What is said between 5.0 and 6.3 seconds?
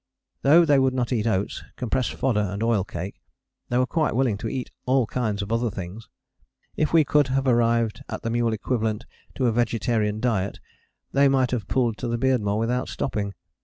kinds of other things.